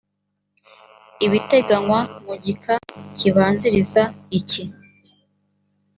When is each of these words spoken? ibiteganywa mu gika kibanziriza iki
ibiteganywa 1.25 1.99
mu 2.25 2.33
gika 2.43 2.75
kibanziriza 3.17 4.03
iki 4.39 4.63